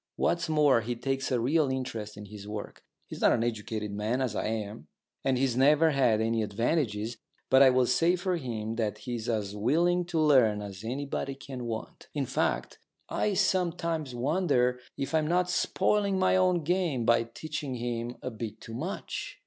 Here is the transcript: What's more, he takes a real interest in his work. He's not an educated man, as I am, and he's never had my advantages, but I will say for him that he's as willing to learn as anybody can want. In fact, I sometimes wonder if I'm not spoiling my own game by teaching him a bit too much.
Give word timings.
What's 0.15 0.49
more, 0.49 0.81
he 0.81 0.95
takes 0.95 1.31
a 1.31 1.39
real 1.39 1.69
interest 1.69 2.17
in 2.17 2.25
his 2.25 2.47
work. 2.47 2.83
He's 3.05 3.21
not 3.21 3.33
an 3.33 3.43
educated 3.43 3.91
man, 3.91 4.19
as 4.19 4.35
I 4.35 4.45
am, 4.47 4.87
and 5.23 5.37
he's 5.37 5.55
never 5.55 5.91
had 5.91 6.19
my 6.21 6.39
advantages, 6.39 7.17
but 7.51 7.61
I 7.61 7.69
will 7.69 7.85
say 7.85 8.15
for 8.15 8.35
him 8.35 8.77
that 8.77 8.97
he's 8.97 9.29
as 9.29 9.55
willing 9.55 10.05
to 10.05 10.19
learn 10.19 10.59
as 10.59 10.83
anybody 10.83 11.35
can 11.35 11.65
want. 11.65 12.07
In 12.15 12.25
fact, 12.25 12.79
I 13.09 13.35
sometimes 13.35 14.15
wonder 14.15 14.79
if 14.97 15.13
I'm 15.13 15.27
not 15.27 15.51
spoiling 15.51 16.17
my 16.17 16.35
own 16.35 16.63
game 16.63 17.05
by 17.05 17.21
teaching 17.25 17.75
him 17.75 18.15
a 18.23 18.31
bit 18.31 18.59
too 18.59 18.73
much. 18.73 19.37